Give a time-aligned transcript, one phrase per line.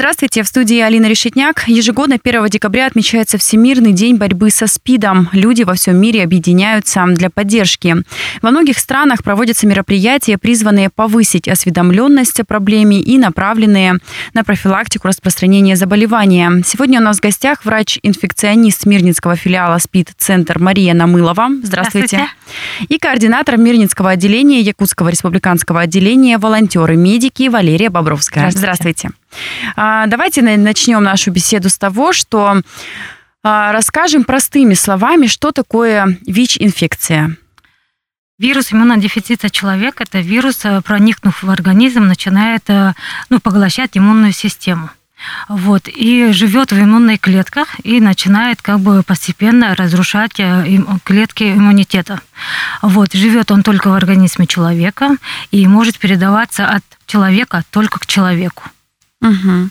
[0.00, 1.64] Здравствуйте, в студии Алина Решетняк.
[1.66, 5.28] Ежегодно 1 декабря отмечается Всемирный день борьбы со СПИДом.
[5.32, 7.96] Люди во всем мире объединяются для поддержки.
[8.40, 13.98] Во многих странах проводятся мероприятия, призванные повысить осведомленность о проблеме и направленные
[14.32, 16.62] на профилактику распространения заболевания.
[16.64, 21.50] Сегодня у нас в гостях врач-инфекционист Мирницкого филиала СПИД-центр Мария Намылова.
[21.62, 22.16] Здравствуйте.
[22.16, 22.86] Здравствуйте.
[22.88, 28.50] И координатор Мирницкого отделения Якутского республиканского отделения волонтеры-медики Валерия Бобровская.
[28.50, 28.60] Здравствуйте.
[28.60, 29.19] Здравствуйте.
[29.76, 32.62] А, давайте начнем нашу беседу с того, что
[33.42, 37.36] а, расскажем простыми словами, что такое ВИЧ-инфекция.
[38.38, 42.94] Вирус иммунодефицита человека– это вирус, э, проникнув в организм, начинает э,
[43.28, 44.88] ну, поглощать иммунную систему.
[45.48, 52.20] Вот, и живет в иммунных клетках и начинает как бы постепенно разрушать э, клетки иммунитета.
[52.80, 55.16] Вот, живет он только в организме человека
[55.50, 58.62] и может передаваться от человека только к человеку.
[59.20, 59.70] Угу.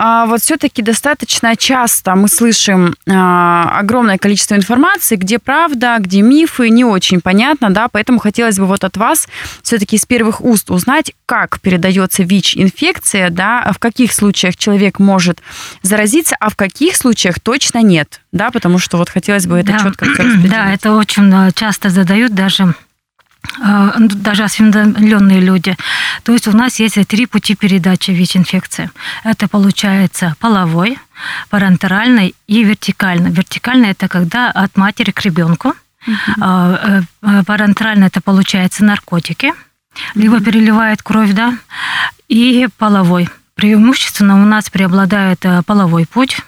[0.00, 6.68] А вот все-таки достаточно часто мы слышим а, огромное количество информации, где правда, где мифы,
[6.68, 9.26] не очень понятно, да, поэтому хотелось бы вот от вас
[9.60, 15.40] все-таки из первых уст узнать, как передается ВИЧ-инфекция, да, в каких случаях человек может
[15.82, 19.78] заразиться, а в каких случаях точно нет, да, потому что вот хотелось бы это да.
[19.80, 20.06] четко
[20.48, 22.87] Да, это очень часто задают даже а,
[23.98, 25.76] даже осведомленные люди.
[26.22, 28.90] То есть у нас есть три пути передачи ВИЧ-инфекции.
[29.24, 30.98] Это получается половой,
[31.50, 33.30] парентеральный и вертикальный.
[33.30, 35.74] Вертикальный– это когда от матери к ребенку.
[36.06, 37.04] Uh-huh.
[37.44, 39.52] Парентерально это получается наркотики,
[40.14, 41.58] либо переливает кровь, да,
[42.28, 43.28] и половой.
[43.54, 46.38] Преимущественно у нас преобладает э, половой путь.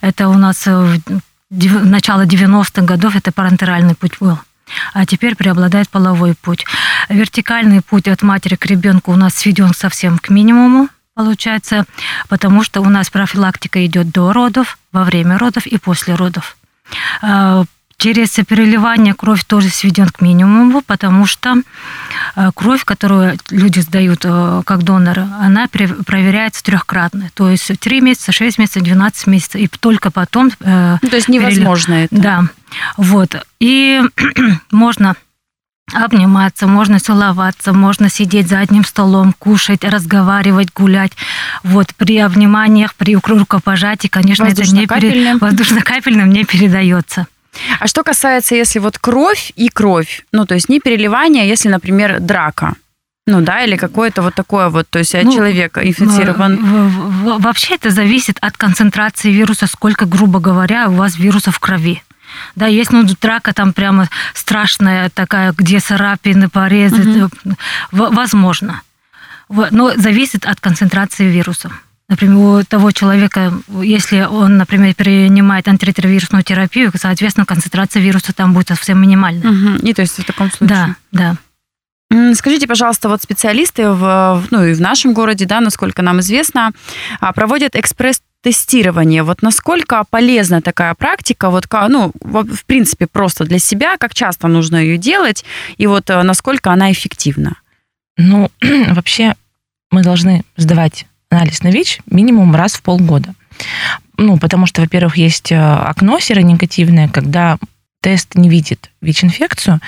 [0.00, 1.00] Это у нас в
[1.50, 4.38] начало 90-х годов это парентеральный путь был
[4.92, 6.64] а теперь преобладает половой путь.
[7.08, 11.84] Вертикальный путь от матери к ребенку у нас сведен совсем к минимуму, получается,
[12.28, 16.56] потому что у нас профилактика идет до родов, во время родов и после родов.
[18.02, 21.54] Через переливание кровь тоже сведен к минимуму, потому что
[22.34, 27.30] э, кровь, которую люди сдают э, как доноры, она проверяется трехкратно.
[27.34, 29.60] То есть 3 месяца, 6 месяцев, 12 месяцев.
[29.60, 30.50] И только потом...
[30.62, 32.12] Э, ну, то есть невозможно перелив...
[32.12, 32.20] это.
[32.20, 32.42] Да.
[32.96, 33.46] Вот.
[33.60, 34.02] И
[34.72, 35.14] можно
[35.92, 41.12] обниматься, можно целоваться, можно сидеть за одним столом, кушать, разговаривать, гулять.
[41.62, 45.36] Вот при обниманиях, при рукопожатии, конечно, это не пере...
[45.36, 47.28] воздушно-капельным не передается.
[47.80, 51.68] А что касается, если вот кровь и кровь, ну, то есть не переливание, а если,
[51.68, 52.74] например, драка,
[53.26, 56.58] ну да, или какое-то вот такое вот, то есть ну, человек инфицирован.
[57.38, 62.02] Вообще это зависит от концентрации вируса, сколько, грубо говоря, у вас вируса в крови.
[62.56, 67.56] Да, есть ну, драка там прямо страшная такая, где царапины, порезы, угу.
[67.90, 68.82] возможно.
[69.48, 71.70] Но зависит от концентрации вируса.
[72.12, 78.68] Например, у того человека, если он, например, принимает антиретровирусную терапию, соответственно, концентрация вируса там будет
[78.68, 79.50] совсем минимальная.
[79.50, 79.86] Угу.
[79.86, 80.94] И то есть в таком случае?
[81.10, 81.36] Да,
[82.10, 82.34] да.
[82.34, 86.72] Скажите, пожалуйста, вот специалисты в, ну, и в нашем городе, да, насколько нам известно,
[87.18, 89.22] а, проводят экспресс тестирование.
[89.22, 94.76] Вот насколько полезна такая практика, вот, ну, в принципе, просто для себя, как часто нужно
[94.76, 95.46] ее делать,
[95.78, 97.56] и вот э, насколько она эффективна?
[98.18, 98.50] Ну,
[98.88, 99.34] вообще
[99.90, 103.34] мы должны сдавать анализ на ВИЧ минимум раз в полгода.
[104.18, 107.58] Ну, потому что, во-первых, есть э, окно серонегативное, когда
[108.00, 109.80] тест не видит ВИЧ-инфекцию,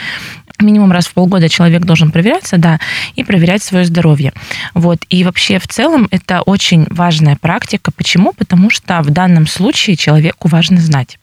[0.60, 2.78] минимум раз в полгода человек должен проверяться, да,
[3.16, 4.32] и проверять свое здоровье.
[4.72, 5.00] Вот.
[5.09, 7.91] И вообще в целом это очень важная практика.
[7.91, 8.32] Почему?
[8.32, 11.19] Потому что в данном случае человеку важно знать.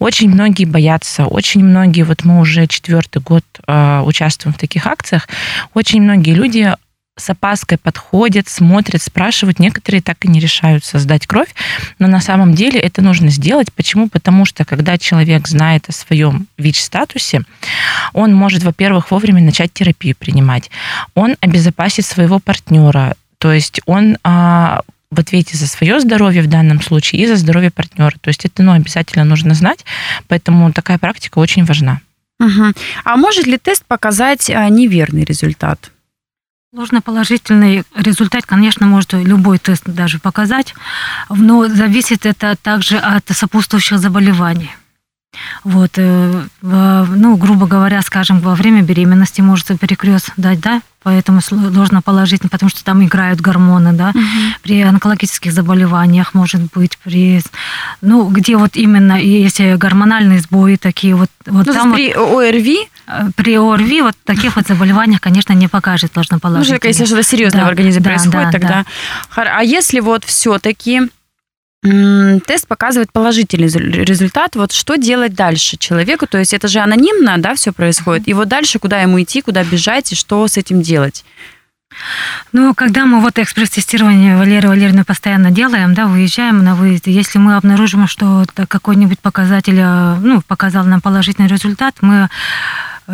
[0.00, 5.28] Очень многие боятся, очень многие, вот мы уже четвертый год э, участвуем в таких акциях,
[5.72, 6.74] очень многие люди
[7.16, 9.60] с опаской подходят, смотрят, спрашивают.
[9.60, 11.54] Некоторые так и не решаются сдать кровь.
[11.98, 13.72] Но на самом деле это нужно сделать.
[13.72, 14.08] Почему?
[14.08, 17.42] Потому что когда человек знает о своем ВИЧ-статусе,
[18.12, 20.70] он может, во-первых, вовремя начать терапию принимать.
[21.14, 23.14] Он обезопасит своего партнера.
[23.38, 24.80] То есть он а,
[25.10, 28.16] в ответе за свое здоровье в данном случае и за здоровье партнера.
[28.20, 29.84] То есть это ну, обязательно нужно знать.
[30.26, 32.00] Поэтому такая практика очень важна.
[32.40, 32.72] Угу.
[33.04, 35.92] А может ли тест показать а, неверный результат?
[36.74, 40.74] Ложноположительный результат, конечно, может любой тест даже показать,
[41.30, 44.74] но зависит это также от сопутствующих заболеваний.
[45.62, 52.02] Вот, э, ну, грубо говоря, скажем, во время беременности может перекрест дать, да, поэтому сложно
[52.02, 54.12] положить, потому что там играют гормоны, да,
[54.62, 57.40] при онкологических заболеваниях, может быть, при,
[58.00, 62.78] ну, где вот именно если гормональные сбои такие, вот, вот Ну, там вот, при ОРВИ,
[62.82, 62.93] э,
[63.36, 66.82] при ОРВИ вот таких вот заболеваниях, конечно, не покажет ну, ложноположительных.
[66.82, 68.84] же, если что-то серьезное Да, в организме да, происходит, да, тогда...
[69.30, 71.02] Хор- А если вот все-таки
[71.82, 76.26] тест показывает положительный резу- результат, вот что делать дальше человеку?
[76.26, 78.26] То есть это же анонимно, да, все происходит.
[78.26, 81.24] И вот дальше куда ему идти, куда бежать и что с этим делать?
[82.52, 87.56] Ну, когда мы вот экспресс-тестирование Валерия Валерьевна постоянно делаем, да, выезжаем на выезд, если мы
[87.56, 92.28] обнаружим, что какой-нибудь показатель, э, ну, показал нам положительный результат, мы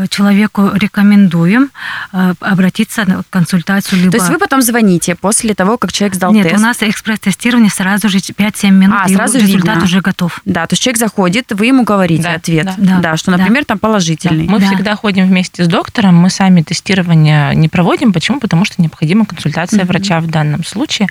[0.09, 1.71] человеку рекомендуем
[2.13, 4.13] э, обратиться на консультацию либо...
[4.13, 6.57] То есть вы потом звоните после того, как человек сдал Нет, тест?
[6.59, 9.85] у нас экспресс-тестирование сразу же 5-7 минут, А, и сразу результат видно.
[9.85, 10.41] уже готов.
[10.45, 12.99] Да, то есть человек заходит, вы ему говорите Да, ответ, да.
[13.01, 13.39] Да, что, да.
[13.39, 14.47] например, там положительный.
[14.49, 14.67] Мы Да.
[14.67, 18.13] всегда ходим вместе с доктором, мы сами тестирование не проводим.
[18.13, 18.41] Почему?
[18.41, 19.89] Потому что необходима консультация Мгм.
[19.89, 21.09] врача в данном случае.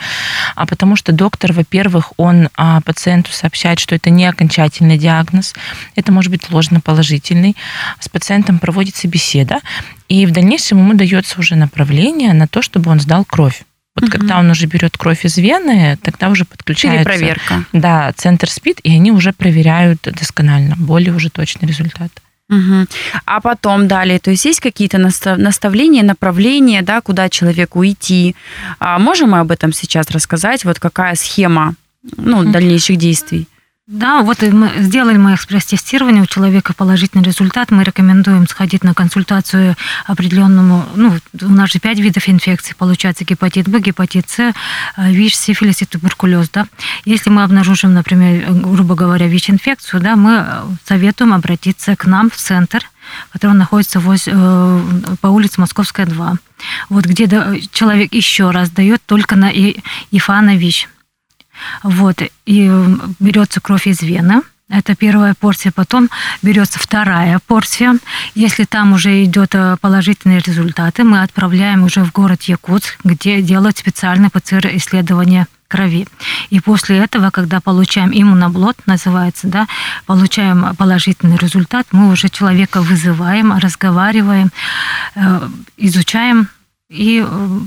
[0.55, 5.53] А потому что доктор, во-первых, он а, пациенту сообщает, что это не окончательный диагноз,
[5.95, 7.55] это может быть ложноположительный.
[7.99, 9.61] С пациентом проводится беседа,
[10.09, 13.63] и в дальнейшем ему дается уже направление на то, чтобы он сдал кровь.
[13.95, 14.11] Вот Мгм.
[14.11, 17.63] когда он уже берет кровь из вены, тогда уже подключается Перепроверка.
[17.73, 22.11] да, центр СПИД, и они уже проверяют досконально, более уже точный результат.
[22.47, 22.87] Мгм.
[23.25, 28.35] А потом далее, то есть есть какие-то наста- наставления, направления, да, куда человеку идти?
[28.79, 30.63] А можем мы об этом сейчас рассказать?
[30.63, 31.73] Вот какая схема
[32.17, 33.47] ну, дальнейших действий?
[33.91, 39.75] Да, вот мы сделали мы экспресс-тестирование, у человека положительный результат, мы рекомендуем сходить на консультацию
[40.05, 44.53] определенному, ну, у нас же пять видов инфекций, получается гепатит Б, гепатит С, э,
[45.11, 46.67] ВИЧ, сифилис и туберкулез, да.
[47.03, 50.45] Если мы обнаружим, например, грубо говоря, ВИЧ-инфекцию, да, мы
[50.85, 52.87] советуем обратиться к нам в центр,
[53.33, 54.81] который находится воз- э,
[55.19, 56.37] по улице Московская, 2.
[56.89, 57.27] Вот где
[57.73, 59.77] человек еще раз дает только на И-
[60.11, 60.87] ИФА на ВИЧ.
[61.83, 62.71] Вот, и
[63.19, 64.41] берется кровь из вены.
[64.69, 66.09] Это первая порция, потом
[66.43, 67.97] берется вторая порция.
[68.35, 73.79] Если там уже идет э, положительные результаты, мы отправляем уже в город Якутск, где делают
[73.79, 76.07] специальное ПЦР-исследование крови.
[76.51, 79.67] И после этого, когда получаем иммуноблот, называется, да,
[80.05, 84.51] получаем положительный результат, мы уже человека вызываем, разговариваем,
[85.15, 86.49] э, изучаем
[86.89, 87.59] и э,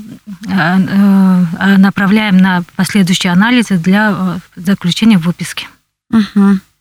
[0.48, 5.68] э, направляем на последующие анализы для э, заключения выписки.
[6.10, 6.60] Мгм.
[6.60, 6.71] А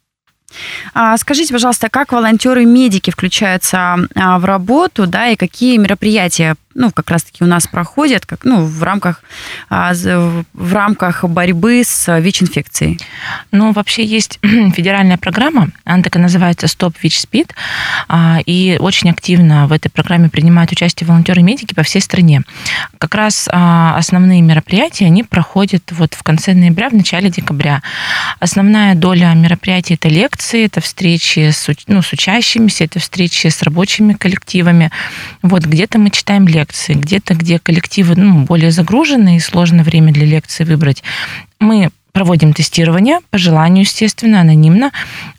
[1.18, 7.44] скажите, пожалуйста, как волонтеры-медики включаются а, в работу, да, и какие мероприятия, ну, как раз-таки
[7.44, 9.24] у нас проходят, как, ну, в рамках,
[9.69, 13.00] а, в рамках борьбы с ВИЧ-инфекцией?
[13.51, 17.53] Ну, вообще есть федеральная программа, она такая называется «Стоп ВИЧ-СПИД»,
[18.07, 22.44] а, и очень активно в этой программе принимают участие волонтеры-медики по всей стране.
[22.98, 27.81] Как раз а, основные мероприятия, они проходят вот в конце ноября, в начале декабря.
[28.39, 34.13] Основная доля мероприятий– это лекции, это встречи с, ну, с учащимися, это встречи с рабочими
[34.13, 34.91] коллективами.
[35.41, 40.25] Вот где-то мы читаем лекции, где-то, где коллективы ну, более загружены и сложно время для
[40.25, 41.03] лекции выбрать,
[41.59, 44.91] мы проводим тестирование по желанию, естественно, анонимно.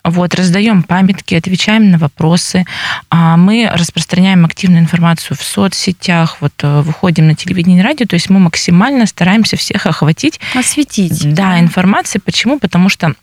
[0.04, 2.64] Вот, раздаем памятки, отвечаем на вопросы.
[3.10, 8.14] А Мы распространяем активную информацию в соцсетях, вот, э, выходим на телевидение и радио, то
[8.14, 11.34] есть мы максимально стараемся всех охватить Осветить.
[11.34, 12.18] да, информации.
[12.18, 12.58] Почему?
[12.58, 13.14] Потому что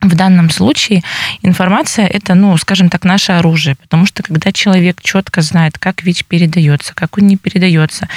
[0.00, 1.02] в данном случае
[1.42, 6.24] информация это, ну, скажем так, наше оружие, потому что когда человек четко знает, как ВИЧ
[6.24, 8.08] передается, как он не передается,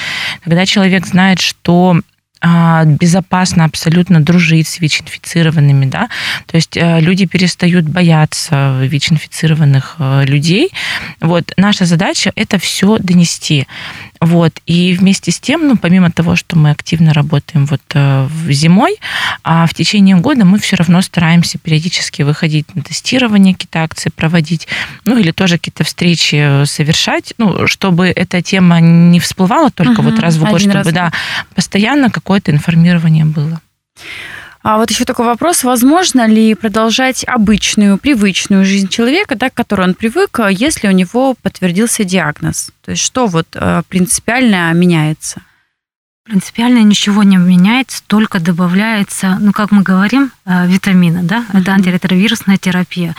[0.44, 2.02] когда человек знает, что
[2.44, 6.10] а, безопасно абсолютно дружить с ВИЧ-инфицированными, да,
[6.48, 10.72] то есть э, люди перестают бояться ВИЧ-инфицированных э, людей.
[11.20, 13.68] Вот наша задача это все донести.
[14.22, 14.54] Вот.
[14.68, 18.98] И вместе с тем, ну, помимо того, что мы активно работаем вот э, зимой,
[19.44, 24.68] а в течение года мы все равно стараемся периодически выходить на тестирование, какие-то акции проводить,
[25.06, 30.12] ну, или тоже какие-то встречи э, совершать, ну, чтобы эта тема не всплывала только Мгм.
[30.12, 30.88] вот раз в год, чтобы, раз.
[30.94, 31.12] да,
[31.56, 33.60] постоянно какое-то информирование было.
[34.64, 39.88] А вот еще такой вопрос, возможно ли продолжать обычную, привычную жизнь человека, да, к которой
[39.88, 42.72] он привык, а если у него подтвердился диагноз?
[42.84, 45.42] То есть что вот э, принципиально меняется?
[46.24, 52.58] Принципиально ничего не меняется, только добавляется, ну, как мы говорим, э, витамины, да, это антиретровирусная
[52.58, 53.16] терапия.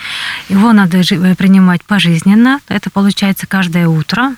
[0.48, 4.36] Его надо э, принимать пожизненно, это получается каждое утро,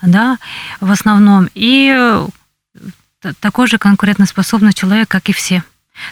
[0.00, 0.38] да,
[0.80, 1.50] в основном.
[1.54, 2.26] И э,
[3.40, 5.62] такой же конкурентоспособный человек, как и все.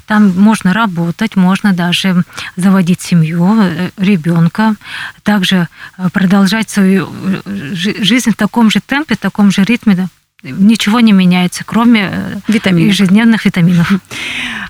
[0.07, 2.23] Там можно работать, можно даже
[2.57, 4.75] заводить семью, э, ребенка,
[5.23, 7.09] также э, продолжать свою
[7.45, 10.09] э, жизнь в таком же темпе, в таком же ритме,
[10.45, 12.93] ничего не меняется, кроме витаминов.
[12.93, 13.91] ежедневных витаминов.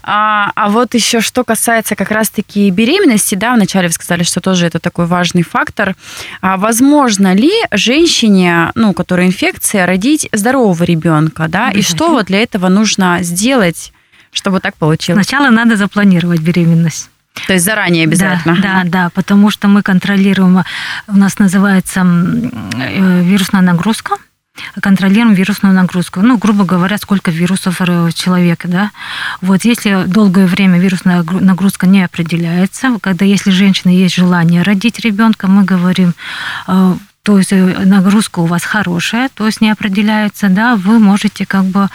[0.07, 4.67] А, а вот еще что касается как раз-таки беременности, да, вначале вы сказали, что тоже
[4.67, 5.97] это такой важный фактор.
[6.41, 11.71] А возможно ли женщине, ну, у которой инфекция, родить здорового ребенка, да?
[11.71, 13.93] И что вот для этого нужно сделать,
[14.35, 15.27] чтобы так получилось?
[15.27, 17.11] Сначала надо запланировать беременность.
[17.47, 18.57] То есть заранее обязательно.
[18.57, 20.63] Да, да, да, потому что мы контролируем,
[21.09, 24.17] у нас называется э, вирусная нагрузка
[24.81, 26.21] контролируем вирусную нагрузку.
[26.21, 28.91] Ну, грубо говоря, сколько вирусов в человеке, да.
[29.41, 35.49] Вот если долгое время вирусная нагрузка не определяется, когда если женщина есть желание родить ребенка,
[35.49, 36.15] мы говорим,
[36.69, 41.47] э, то есть э, нагрузка у вас хорошая, то есть не определяется, да, вы можете
[41.47, 41.89] как бы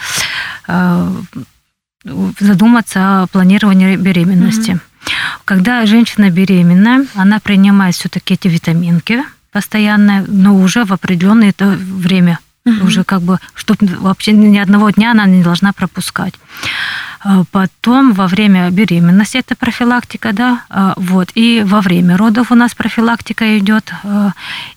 [2.04, 4.72] задуматься о планировании беременности.
[4.72, 4.80] Mm-hmm.
[5.44, 12.86] Когда женщина беременна, она принимает все-таки эти витаминки постоянно, но уже в определенное время Угу.
[12.86, 16.34] Уже как бы, чтобы вообще ни одного дня она не должна пропускать.
[17.22, 22.54] А потом во время беременности это профилактика, да, а, вот, и во время родов у
[22.54, 24.32] нас профилактика идет, а,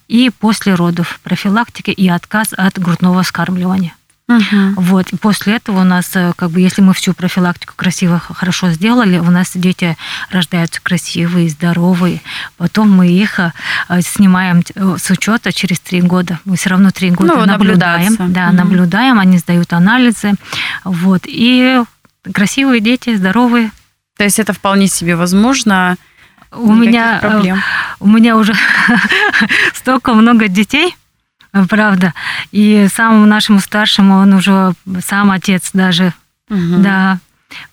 [0.07, 3.93] и после родов профилактика и отказ от грудного вскармливания.
[4.37, 4.81] Угу.
[4.81, 5.09] Вот.
[5.13, 9.19] И после этого у нас, э, как бы, если мы всю профилактику красиво, хорошо сделали,
[9.19, 9.97] у нас дети
[10.29, 12.21] рождаются красивые, здоровые.
[12.57, 13.51] Потом мы их э,
[14.01, 16.39] снимаем э, с учета через три года.
[16.45, 18.15] Мы все равно три года ну, наблюдаем.
[18.33, 18.55] Да, угу.
[18.57, 20.33] наблюдаем, они сдают анализы.
[20.83, 21.23] Вот.
[21.25, 21.81] И
[22.31, 23.71] красивые дети, здоровые.
[24.17, 25.97] То есть это вполне себе возможно.
[26.51, 27.61] У меня, проблем.
[27.99, 28.53] у меня уже
[29.73, 30.95] столько много детей,
[31.69, 32.13] правда.
[32.51, 36.13] И самому нашему старшему он уже сам отец даже.
[36.49, 36.77] Угу.
[36.79, 37.19] Да.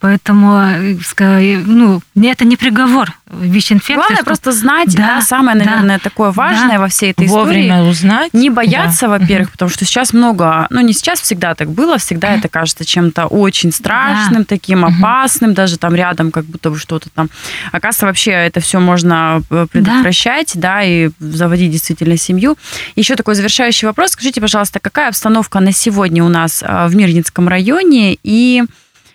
[0.00, 3.94] Поэтому, э, ну, это не приговор ВИЧ-инфекции.
[3.94, 4.24] Главное что...
[4.24, 6.80] просто знать, да, да самое, наверное, да, такое важное да.
[6.80, 7.90] во всей этой Вовремя истории.
[7.90, 8.34] узнать.
[8.34, 9.18] Не бояться, да.
[9.18, 13.26] во-первых, потому что сейчас много, ну, не сейчас всегда так было, всегда это кажется чем-то
[13.26, 14.46] очень страшным, да.
[14.48, 17.30] таким опасным, даже там рядом как будто бы что-то там.
[17.72, 20.76] Оказывается, вообще это все можно э, предотвращать, да.
[20.76, 22.56] да, и заводить действительно семью.
[22.96, 24.12] Еще такой завершающий вопрос.
[24.12, 28.64] Скажите, пожалуйста, какая обстановка на сегодня у нас э, в Мирнинском районе и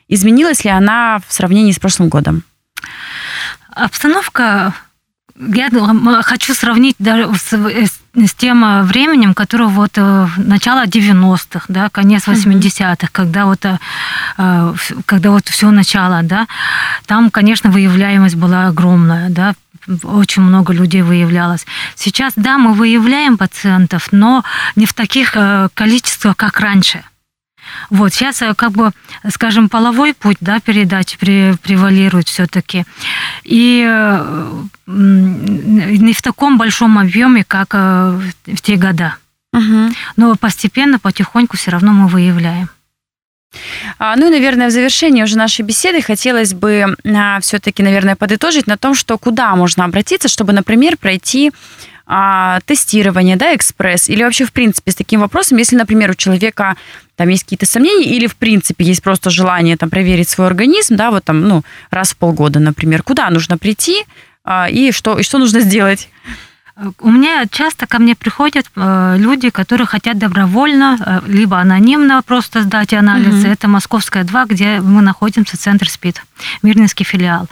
[0.08, 2.44] Изменилась ли она в сравнении с прошлым годом?
[3.72, 4.74] Обстановка
[5.38, 5.70] я
[6.24, 13.10] хочу сравнить даже с, с тем временем, которое вот э, начало 90-х, да, конец 80-х,
[13.12, 14.74] когда вот, э,
[15.06, 16.48] когда вот все начало, да,
[17.06, 19.56] там, конечно, выявляемость была огромная, да,
[20.04, 21.66] очень много людей выявлялось.
[21.96, 24.44] Сейчас, да, мы выявляем пациентов, но
[24.78, 27.04] не в таких э, количествах, как раньше–
[27.90, 28.92] вот, сейчас э, как бы,
[29.30, 32.86] скажем, половой путь, да, передачи превалирует все-таки.
[33.44, 33.84] И
[34.88, 39.18] не в таком большом объеме, как э, в те года.
[39.54, 39.94] Угу.
[40.18, 42.70] Но постепенно, потихоньку все равно мы выявляем.
[44.00, 48.68] А, ну и, наверное, в завершении уже нашей беседы хотелось бы а, все-таки, наверное, подытожить
[48.68, 51.52] на том, что куда можно обратиться, чтобы, например, пройти
[52.08, 56.76] а, тестирование, да, экспресс, или вообще, в принципе, с таким вопросом, если, например, у человека
[57.16, 61.12] там есть какие-то сомнения, или, в принципе, есть просто желание там проверить свой организм, да,
[61.12, 64.06] вот там, ну, раз в полгода, например, куда нужно прийти
[64.44, 66.10] а, и что, и что нужно сделать?
[67.00, 72.64] У меня часто ко мне приходят э, люди, которые хотят добровольно, э, либо анонимно просто
[72.64, 73.48] сдать анализы.
[73.48, 73.54] Угу.
[73.54, 76.22] Это Московская 2, где мы находимся, центр СПИД,
[76.64, 77.48] Мирнинский филиал.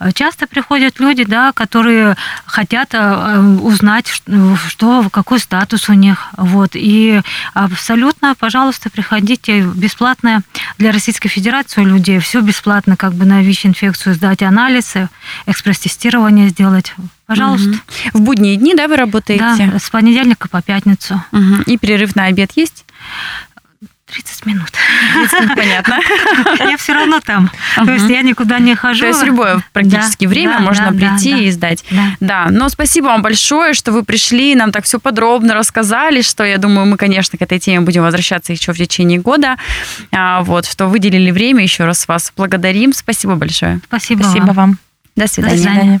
[0.00, 2.16] Э, часто приходят люди, да, которые
[2.46, 4.08] хотят узнать,
[4.68, 6.30] что, какой статус у них.
[6.36, 6.70] Вот.
[6.74, 7.20] И
[7.54, 10.42] абсолютно, пожалуйста, приходите бесплатно
[10.78, 12.18] для Российской Федерации у людей.
[12.18, 15.08] Все бесплатно, как бы на ВИЧ-инфекцию сдать анализы,
[15.46, 16.94] экспресс-тестирование сделать.
[17.26, 17.68] Пожалуйста.
[17.68, 17.78] Угу.
[18.14, 19.70] В будние дни, да, вы работаете?
[19.72, 21.22] Да, с понедельника по пятницу.
[21.32, 21.62] Угу.
[21.66, 22.84] И перерыв на обед есть?
[24.06, 24.68] 30 минут.
[25.14, 25.98] 30 минут, понятно.
[26.70, 27.50] Я все равно там.
[27.74, 29.00] То есть я никуда не хожу.
[29.00, 31.84] То есть в любое практически время можно прийти и сдать.
[32.20, 32.46] Да.
[32.50, 36.86] Но спасибо вам большое, что вы пришли, нам так все подробно рассказали, что я думаю,
[36.86, 39.56] мы, конечно, к этой теме будем возвращаться еще в течение года.
[40.12, 42.92] А, вот, что выделили время, еще раз вас благодарим.
[42.92, 43.80] Спасибо большое.
[43.86, 44.78] Спасибо, Спасибо вам.
[45.16, 45.56] До свидания.
[45.56, 46.00] До свидания.